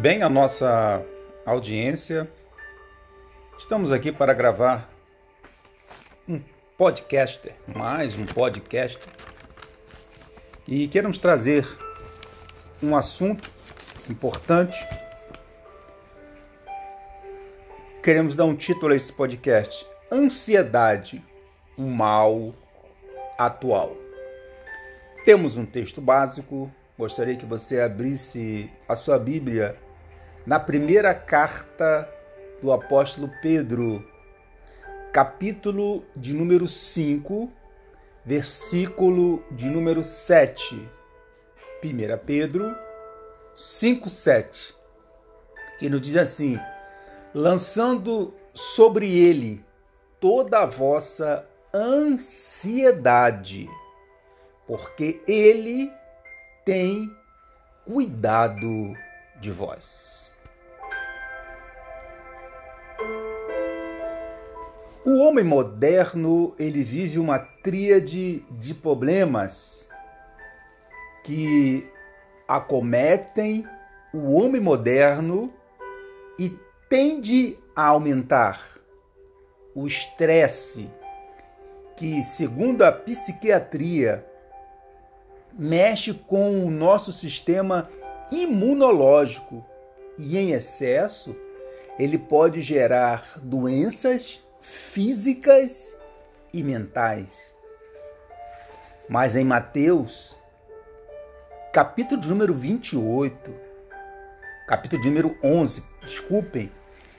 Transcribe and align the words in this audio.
Bem, 0.00 0.22
a 0.22 0.30
nossa 0.30 1.04
audiência, 1.44 2.30
estamos 3.58 3.90
aqui 3.90 4.12
para 4.12 4.32
gravar 4.32 4.88
um 6.28 6.40
podcast, 6.76 7.52
mais 7.74 8.14
um 8.14 8.24
podcast, 8.24 8.96
e 10.68 10.86
queremos 10.86 11.18
trazer 11.18 11.66
um 12.80 12.94
assunto 12.94 13.50
importante. 14.08 14.78
Queremos 18.00 18.36
dar 18.36 18.44
um 18.44 18.54
título 18.54 18.92
a 18.92 18.96
esse 18.96 19.12
podcast: 19.12 19.84
Ansiedade, 20.12 21.20
o 21.76 21.82
mal 21.82 22.54
atual. 23.36 23.96
Temos 25.24 25.56
um 25.56 25.66
texto 25.66 26.00
básico. 26.00 26.70
Gostaria 26.96 27.36
que 27.36 27.46
você 27.46 27.80
abrisse 27.80 28.70
a 28.88 28.94
sua 28.94 29.18
Bíblia 29.18 29.76
na 30.48 30.58
primeira 30.58 31.14
carta 31.14 32.08
do 32.62 32.72
apóstolo 32.72 33.30
Pedro, 33.42 34.02
capítulo 35.12 36.06
de 36.16 36.32
número 36.32 36.66
5, 36.66 37.50
versículo 38.24 39.44
de 39.50 39.68
número 39.68 40.02
7. 40.02 40.88
1 41.84 42.24
Pedro 42.24 42.74
5, 43.54 44.08
7. 44.08 44.74
Que 45.78 45.90
nos 45.90 46.00
diz 46.00 46.16
assim: 46.16 46.58
lançando 47.34 48.32
sobre 48.54 49.18
ele 49.18 49.62
toda 50.18 50.60
a 50.60 50.66
vossa 50.66 51.46
ansiedade, 51.74 53.68
porque 54.66 55.20
ele 55.28 55.92
tem 56.64 57.14
cuidado 57.84 58.96
de 59.42 59.50
vós. 59.50 60.28
O 65.10 65.20
homem 65.20 65.42
moderno, 65.42 66.54
ele 66.58 66.84
vive 66.84 67.18
uma 67.18 67.38
tríade 67.38 68.44
de 68.50 68.74
problemas 68.74 69.88
que 71.24 71.90
acometem 72.46 73.66
o 74.12 74.34
homem 74.34 74.60
moderno 74.60 75.50
e 76.38 76.54
tende 76.90 77.56
a 77.74 77.86
aumentar 77.86 78.62
o 79.74 79.86
estresse, 79.86 80.90
que, 81.96 82.22
segundo 82.22 82.82
a 82.82 82.92
psiquiatria, 82.92 84.22
mexe 85.58 86.12
com 86.12 86.66
o 86.66 86.70
nosso 86.70 87.12
sistema 87.12 87.88
imunológico. 88.30 89.64
E, 90.18 90.36
em 90.36 90.50
excesso, 90.50 91.34
ele 91.98 92.18
pode 92.18 92.60
gerar 92.60 93.40
doenças 93.42 94.46
físicas 94.60 95.96
e 96.52 96.62
mentais. 96.62 97.56
Mas 99.08 99.36
em 99.36 99.44
Mateus, 99.44 100.36
capítulo 101.72 102.20
de 102.20 102.28
número 102.28 102.52
28, 102.52 103.54
capítulo 104.66 105.02
de 105.02 105.08
número 105.08 105.38
11, 105.42 105.82
desculpem, 106.02 106.70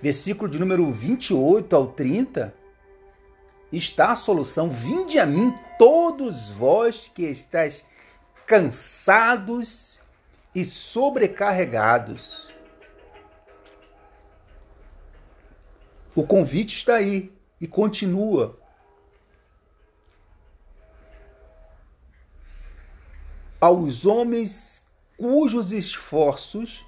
versículo 0.00 0.50
de 0.50 0.58
número 0.58 0.90
28 0.90 1.76
ao 1.76 1.88
30, 1.88 2.54
está 3.72 4.12
a 4.12 4.16
solução. 4.16 4.70
Vinde 4.70 5.18
a 5.18 5.26
mim 5.26 5.54
todos 5.78 6.50
vós 6.50 7.10
que 7.12 7.24
estáis 7.24 7.84
cansados 8.46 10.00
e 10.54 10.64
sobrecarregados. 10.64 12.53
O 16.14 16.24
convite 16.24 16.76
está 16.76 16.94
aí 16.94 17.32
e 17.60 17.66
continua. 17.66 18.56
Aos 23.60 24.06
homens 24.06 24.84
cujos 25.16 25.72
esforços 25.72 26.86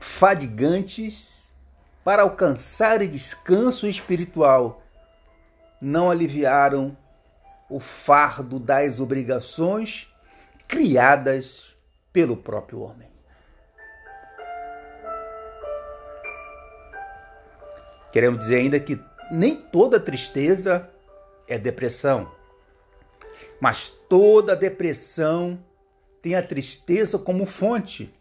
fadigantes 0.00 1.50
para 2.02 2.22
alcançar 2.22 3.06
descanso 3.06 3.86
espiritual 3.86 4.82
não 5.80 6.10
aliviaram 6.10 6.96
o 7.68 7.80
fardo 7.80 8.58
das 8.58 9.00
obrigações 9.00 10.08
criadas 10.68 11.76
pelo 12.12 12.36
próprio 12.36 12.80
homem. 12.80 13.13
Queremos 18.14 18.38
dizer 18.38 18.58
ainda 18.58 18.78
que 18.78 19.02
nem 19.28 19.56
toda 19.56 19.98
tristeza 19.98 20.88
é 21.48 21.58
depressão, 21.58 22.30
mas 23.60 23.88
toda 23.88 24.54
depressão 24.54 25.58
tem 26.22 26.36
a 26.36 26.42
tristeza 26.42 27.18
como 27.18 27.44
fonte. 27.44 28.14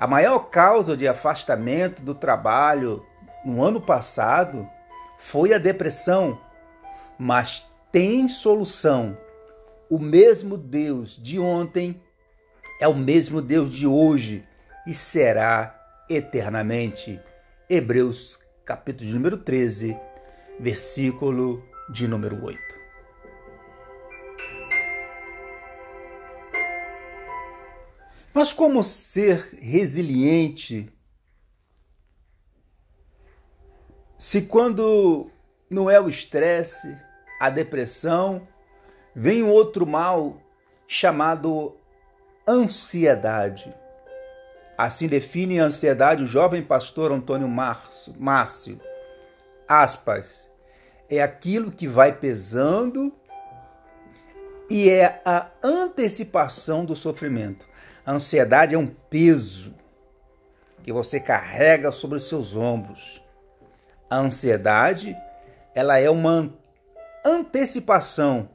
A 0.00 0.08
maior 0.08 0.50
causa 0.50 0.96
de 0.96 1.06
afastamento 1.06 2.02
do 2.02 2.12
trabalho 2.12 3.06
no 3.44 3.62
ano 3.62 3.80
passado 3.80 4.68
foi 5.16 5.54
a 5.54 5.58
depressão, 5.58 6.36
mas 7.16 7.70
tem 7.92 8.26
solução. 8.26 9.16
O 9.88 10.00
mesmo 10.00 10.58
Deus 10.58 11.16
de 11.22 11.38
ontem 11.38 12.02
é 12.80 12.88
o 12.88 12.96
mesmo 12.96 13.40
Deus 13.40 13.72
de 13.72 13.86
hoje 13.86 14.42
e 14.84 14.92
será 14.92 15.72
eternamente. 16.10 17.20
Hebreus 17.70 18.47
capítulo 18.68 19.08
de 19.08 19.14
número 19.14 19.38
13, 19.38 19.98
versículo 20.60 21.66
de 21.90 22.06
número 22.06 22.44
8. 22.44 22.60
Mas 28.34 28.52
como 28.52 28.82
ser 28.82 29.38
resiliente 29.58 30.92
se 34.18 34.42
quando 34.42 35.30
não 35.70 35.88
é 35.88 35.98
o 35.98 36.06
estresse, 36.06 36.94
a 37.40 37.48
depressão, 37.48 38.46
vem 39.14 39.44
outro 39.44 39.86
mal 39.86 40.42
chamado 40.86 41.74
ansiedade? 42.46 43.74
Assim 44.78 45.08
define 45.08 45.58
a 45.58 45.64
ansiedade 45.64 46.22
o 46.22 46.26
jovem 46.26 46.62
pastor 46.62 47.10
Antônio 47.10 47.48
Márcio. 47.48 48.80
Aspas. 49.66 50.48
É 51.10 51.20
aquilo 51.20 51.72
que 51.72 51.88
vai 51.88 52.12
pesando 52.12 53.12
e 54.70 54.88
é 54.88 55.20
a 55.24 55.50
antecipação 55.64 56.84
do 56.84 56.94
sofrimento. 56.94 57.66
A 58.06 58.12
ansiedade 58.12 58.76
é 58.76 58.78
um 58.78 58.86
peso 58.86 59.74
que 60.84 60.92
você 60.92 61.18
carrega 61.18 61.90
sobre 61.90 62.18
os 62.18 62.28
seus 62.28 62.54
ombros. 62.54 63.20
A 64.08 64.18
ansiedade, 64.18 65.16
ela 65.74 65.98
é 65.98 66.08
uma 66.08 66.54
antecipação 67.24 68.48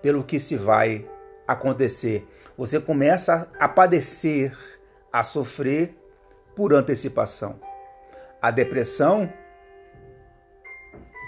pelo 0.00 0.24
que 0.24 0.40
se 0.40 0.56
vai 0.56 1.04
acontecer. 1.46 2.26
Você 2.56 2.80
começa 2.80 3.50
a 3.60 3.68
padecer 3.68 4.56
a 5.16 5.24
sofrer 5.24 5.96
por 6.54 6.74
antecipação. 6.74 7.58
A 8.40 8.50
depressão, 8.50 9.32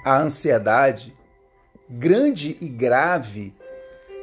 a 0.05 0.19
ansiedade, 0.19 1.17
grande 1.89 2.59
e 2.61 2.69
grave, 2.69 3.55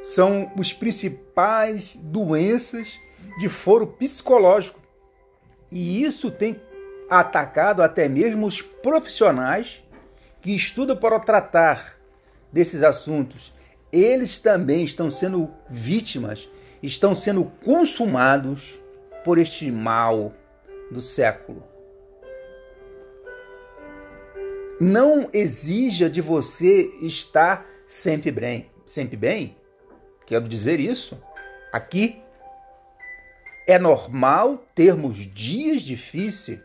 são 0.03 0.53
os 0.55 0.71
principais 0.71 1.95
doenças 1.95 2.99
de 3.39 3.49
foro 3.49 3.87
psicológico. 3.87 4.79
E 5.71 6.03
isso 6.03 6.29
tem 6.29 6.61
atacado 7.09 7.81
até 7.81 8.07
mesmo 8.07 8.45
os 8.45 8.61
profissionais 8.61 9.83
que 10.41 10.55
estudam 10.55 10.95
para 10.95 11.19
tratar 11.19 11.97
desses 12.53 12.83
assuntos. 12.83 13.51
Eles 13.91 14.37
também 14.37 14.85
estão 14.85 15.09
sendo 15.09 15.51
vítimas, 15.67 16.47
estão 16.83 17.15
sendo 17.15 17.45
consumados 17.65 18.84
por 19.25 19.39
este 19.39 19.71
mal 19.71 20.31
do 20.91 21.01
século. 21.01 21.67
Não 24.79 25.27
exija 25.33 26.07
de 26.07 26.21
você 26.21 26.83
estar 27.01 27.65
sempre 27.87 28.31
bem, 28.31 28.69
sempre 28.85 29.17
bem. 29.17 29.57
Quero 30.27 30.47
dizer 30.47 30.79
isso 30.79 31.19
aqui. 31.73 32.21
É 33.67 33.79
normal 33.79 34.63
termos 34.75 35.17
dias 35.17 35.81
difíceis, 35.81 36.59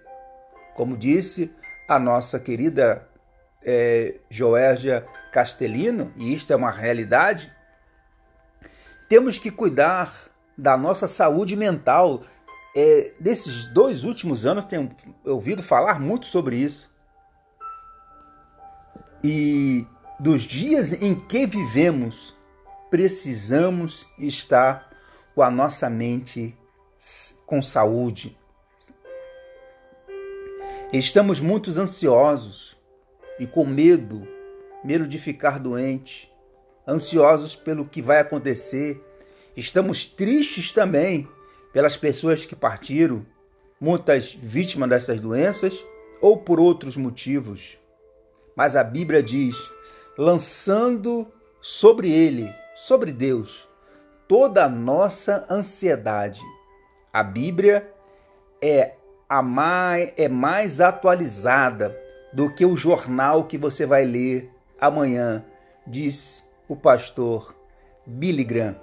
como 0.74 0.98
disse 0.98 1.50
a 1.88 1.98
nossa 1.98 2.38
querida 2.38 3.08
é, 3.64 4.16
Joérgia 4.28 5.06
Castelino, 5.32 6.12
e 6.14 6.34
isto 6.34 6.52
é 6.52 6.56
uma 6.56 6.70
realidade. 6.70 7.50
Temos 9.08 9.38
que 9.38 9.50
cuidar 9.50 10.12
da 10.58 10.76
nossa 10.76 11.06
saúde 11.06 11.56
mental, 11.56 12.22
é, 12.74 13.12
desses 13.18 13.66
dois 13.66 14.04
últimos 14.04 14.46
anos, 14.46 14.64
tenho 14.64 14.88
ouvido 15.24 15.62
falar 15.62 15.98
muito 16.00 16.26
sobre 16.26 16.56
isso. 16.56 16.90
E 19.22 19.86
dos 20.18 20.42
dias 20.42 20.92
em 20.92 21.14
que 21.14 21.46
vivemos, 21.46 22.34
precisamos 22.90 24.06
estar 24.18 24.88
com 25.34 25.42
a 25.42 25.50
nossa 25.50 25.90
mente 25.90 26.56
com 27.46 27.62
saúde. 27.62 28.38
Estamos 30.92 31.40
muito 31.40 31.70
ansiosos 31.78 32.76
e 33.38 33.46
com 33.46 33.64
medo, 33.64 34.26
medo 34.84 35.06
de 35.06 35.18
ficar 35.18 35.58
doente, 35.58 36.30
ansiosos 36.86 37.54
pelo 37.54 37.84
que 37.86 38.02
vai 38.02 38.18
acontecer. 38.18 39.00
Estamos 39.56 40.06
tristes 40.06 40.72
também 40.72 41.28
pelas 41.72 41.96
pessoas 41.96 42.44
que 42.44 42.56
partiram, 42.56 43.24
muitas 43.80 44.34
vítimas 44.34 44.88
dessas 44.88 45.20
doenças 45.20 45.84
ou 46.20 46.36
por 46.36 46.60
outros 46.60 46.96
motivos. 46.96 47.78
Mas 48.54 48.76
a 48.76 48.84
Bíblia 48.84 49.22
diz: 49.22 49.56
lançando 50.18 51.26
sobre 51.60 52.12
ele, 52.12 52.52
sobre 52.74 53.12
Deus, 53.12 53.68
toda 54.28 54.64
a 54.64 54.68
nossa 54.68 55.46
ansiedade. 55.50 56.40
A 57.12 57.22
Bíblia 57.22 57.92
é 58.62 58.94
a 59.28 59.42
mais, 59.42 60.12
é 60.16 60.28
mais 60.28 60.80
atualizada 60.80 61.96
do 62.32 62.52
que 62.52 62.64
o 62.64 62.76
jornal 62.76 63.44
que 63.44 63.58
você 63.58 63.84
vai 63.86 64.04
ler 64.04 64.50
amanhã, 64.80 65.44
diz 65.86 66.46
o 66.68 66.76
pastor 66.76 67.54
Billy 68.06 68.44
Graham. 68.44 68.76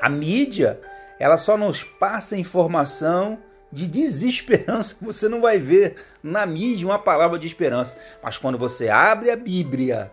A 0.00 0.08
mídia 0.08 0.80
ela 1.20 1.36
só 1.36 1.54
nos 1.54 1.84
passa 1.84 2.34
informação 2.34 3.38
de 3.70 3.86
desesperança. 3.86 4.96
Você 5.04 5.28
não 5.28 5.42
vai 5.42 5.58
ver 5.58 6.02
na 6.22 6.46
mídia 6.46 6.88
uma 6.88 6.98
palavra 6.98 7.38
de 7.38 7.46
esperança. 7.46 8.00
Mas 8.22 8.38
quando 8.38 8.56
você 8.58 8.88
abre 8.88 9.30
a 9.30 9.36
Bíblia, 9.36 10.10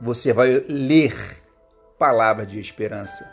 você 0.00 0.32
vai 0.32 0.64
ler 0.66 1.14
palavra 1.98 2.46
de 2.46 2.58
esperança. 2.58 3.30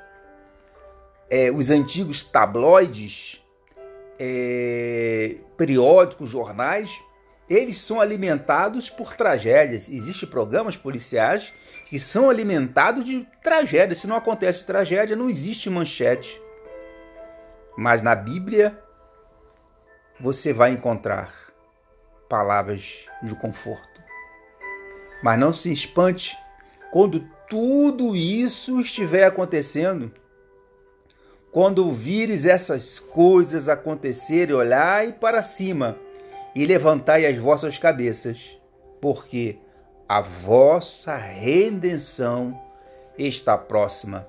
É, 1.29 1.49
os 1.49 1.69
antigos 1.69 2.23
tabloides, 2.23 3.41
é, 4.19 5.37
periódicos, 5.55 6.29
jornais, 6.29 6.91
eles 7.49 7.77
são 7.77 8.01
alimentados 8.01 8.89
por 8.89 9.15
tragédias. 9.15 9.87
Existem 9.87 10.27
programas 10.27 10.75
policiais 10.75 11.53
que 11.85 11.99
são 11.99 12.29
alimentados 12.29 13.03
de 13.03 13.27
tragédias. 13.43 13.99
Se 13.99 14.07
não 14.07 14.15
acontece 14.15 14.65
tragédia, 14.65 15.15
não 15.15 15.29
existe 15.29 15.69
manchete. 15.69 16.41
Mas 17.77 18.01
na 18.01 18.15
Bíblia 18.15 18.81
você 20.19 20.51
vai 20.51 20.71
encontrar 20.71 21.33
palavras 22.27 23.07
de 23.21 23.35
conforto. 23.35 24.01
Mas 25.21 25.39
não 25.39 25.53
se 25.53 25.71
espante 25.71 26.35
quando 26.91 27.19
tudo 27.47 28.15
isso 28.15 28.79
estiver 28.79 29.25
acontecendo. 29.25 30.11
Quando 31.51 31.91
vires 31.91 32.45
essas 32.45 32.99
coisas 32.99 33.69
acontecerem, 33.69 34.55
olhai 34.55 35.13
para 35.13 35.43
cima 35.43 35.97
e 36.55 36.65
levantai 36.65 37.25
as 37.25 37.37
vossas 37.37 37.77
cabeças, 37.77 38.57
porque 39.01 39.59
a 40.07 40.21
vossa 40.21 41.17
redenção 41.17 42.57
está 43.17 43.57
próxima. 43.57 44.25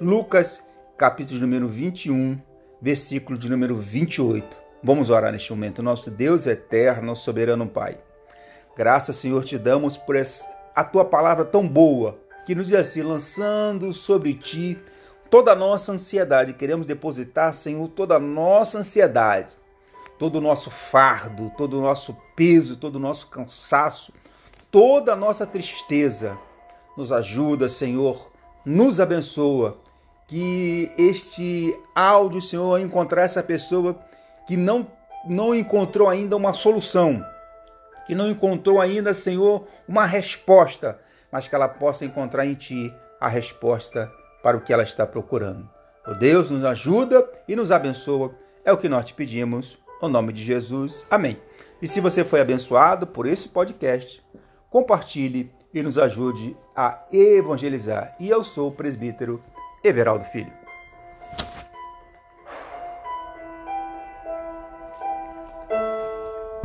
Lucas, 0.00 0.60
capítulo 0.96 1.40
número 1.40 1.68
21, 1.68 2.40
versículo 2.82 3.38
de 3.38 3.48
número 3.48 3.76
28. 3.76 4.60
Vamos 4.82 5.08
orar 5.08 5.30
neste 5.30 5.52
momento. 5.52 5.80
Nosso 5.80 6.10
Deus 6.10 6.48
eterno, 6.48 7.14
soberano 7.14 7.68
Pai. 7.68 7.96
Graças, 8.76 9.16
Senhor, 9.16 9.44
te 9.44 9.56
damos 9.56 9.96
por 9.96 10.16
a 10.74 10.84
tua 10.84 11.04
palavra 11.04 11.44
tão 11.44 11.68
boa, 11.68 12.18
que 12.44 12.56
nos 12.56 12.68
diz 12.68 12.76
assim, 12.76 13.02
lançando 13.02 13.92
sobre 13.92 14.34
ti 14.34 14.78
toda 15.30 15.52
a 15.52 15.56
nossa 15.56 15.92
ansiedade. 15.92 16.54
Queremos 16.54 16.86
depositar, 16.86 17.54
Senhor, 17.54 17.86
toda 17.88 18.16
a 18.16 18.20
nossa 18.20 18.78
ansiedade 18.78 19.57
todo 20.18 20.36
o 20.36 20.40
nosso 20.40 20.70
fardo, 20.70 21.52
todo 21.56 21.78
o 21.78 21.82
nosso 21.82 22.16
peso, 22.34 22.76
todo 22.76 22.96
o 22.96 23.00
nosso 23.00 23.28
cansaço, 23.28 24.12
toda 24.70 25.12
a 25.12 25.16
nossa 25.16 25.46
tristeza. 25.46 26.36
Nos 26.96 27.12
ajuda, 27.12 27.68
Senhor, 27.68 28.30
nos 28.64 29.00
abençoa. 29.00 29.78
Que 30.26 30.90
este 30.98 31.74
áudio, 31.94 32.42
Senhor, 32.42 32.78
encontrar 32.80 33.22
essa 33.22 33.42
pessoa 33.42 33.98
que 34.46 34.56
não, 34.58 34.86
não 35.26 35.54
encontrou 35.54 36.06
ainda 36.06 36.36
uma 36.36 36.52
solução, 36.52 37.24
que 38.06 38.14
não 38.14 38.28
encontrou 38.28 38.78
ainda, 38.78 39.14
Senhor, 39.14 39.64
uma 39.86 40.04
resposta, 40.04 41.00
mas 41.32 41.48
que 41.48 41.54
ela 41.54 41.68
possa 41.68 42.04
encontrar 42.04 42.44
em 42.44 42.52
Ti 42.54 42.92
a 43.18 43.26
resposta 43.26 44.12
para 44.42 44.56
o 44.56 44.60
que 44.60 44.72
ela 44.72 44.82
está 44.82 45.06
procurando. 45.06 45.68
O 46.06 46.12
Deus 46.14 46.50
nos 46.50 46.64
ajuda 46.64 47.26
e 47.46 47.56
nos 47.56 47.72
abençoa. 47.72 48.34
É 48.64 48.72
o 48.72 48.76
que 48.76 48.88
nós 48.88 49.06
te 49.06 49.14
pedimos 49.14 49.78
no 50.00 50.08
nome 50.08 50.32
de 50.32 50.42
Jesus, 50.42 51.06
amém. 51.10 51.38
E 51.80 51.86
se 51.86 52.00
você 52.00 52.24
foi 52.24 52.40
abençoado 52.40 53.06
por 53.06 53.26
esse 53.26 53.48
podcast, 53.48 54.22
compartilhe 54.70 55.50
e 55.72 55.82
nos 55.82 55.98
ajude 55.98 56.56
a 56.74 57.04
evangelizar. 57.12 58.16
E 58.18 58.28
eu 58.28 58.42
sou 58.42 58.68
o 58.68 58.72
presbítero 58.72 59.42
Everaldo 59.84 60.24
Filho. 60.24 60.57